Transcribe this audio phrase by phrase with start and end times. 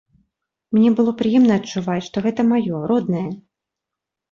[0.77, 3.25] Мне было прыемна адчуваць, што гэта маё, роднае.